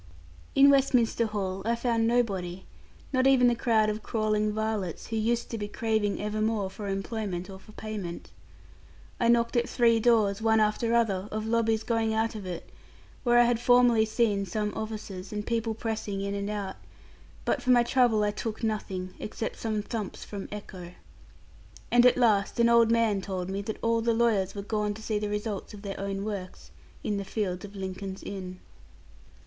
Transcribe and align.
In 0.55 0.71
Westminster 0.71 1.27
Hall 1.27 1.61
I 1.63 1.75
found 1.75 2.07
nobody; 2.07 2.65
not 3.13 3.27
even 3.27 3.47
the 3.47 3.53
crowd 3.53 3.87
of 3.87 4.01
crawling 4.01 4.51
varlets, 4.51 5.05
who 5.09 5.15
used 5.15 5.51
to 5.51 5.59
be 5.59 5.67
craving 5.67 6.19
evermore 6.19 6.71
for 6.71 6.87
employment 6.87 7.51
or 7.51 7.59
for 7.59 7.71
payment. 7.73 8.31
I 9.19 9.27
knocked 9.27 9.55
at 9.55 9.69
three 9.69 9.99
doors, 9.99 10.41
one 10.41 10.59
after 10.59 10.95
other, 10.95 11.27
of 11.31 11.45
lobbies 11.45 11.83
going 11.83 12.15
out 12.15 12.33
of 12.33 12.47
it, 12.47 12.71
where 13.23 13.37
I 13.37 13.43
had 13.43 13.59
formerly 13.59 14.05
seen 14.05 14.43
some 14.47 14.73
officers 14.73 15.31
and 15.31 15.45
people 15.45 15.75
pressing 15.75 16.21
in 16.21 16.33
and 16.33 16.49
out, 16.49 16.77
but 17.45 17.61
for 17.61 17.69
my 17.69 17.83
trouble 17.83 18.23
I 18.23 18.31
took 18.31 18.63
nothing, 18.63 19.13
except 19.19 19.59
some 19.59 19.83
thumps 19.83 20.23
from 20.25 20.49
echo. 20.51 20.93
And 21.91 22.07
at 22.07 22.17
last 22.17 22.59
an 22.59 22.69
old 22.69 22.89
man 22.89 23.21
told 23.21 23.49
me 23.51 23.61
that 23.61 23.77
all 23.83 24.01
the 24.01 24.15
lawyers 24.15 24.55
were 24.55 24.63
gone 24.63 24.95
to 24.95 25.01
see 25.03 25.19
the 25.19 25.29
result 25.29 25.75
of 25.75 25.83
their 25.83 25.99
own 25.99 26.25
works, 26.25 26.71
in 27.03 27.17
the 27.17 27.23
fields 27.23 27.63
of 27.65 27.75
Lincoln's 27.75 28.23
Inn. 28.23 28.59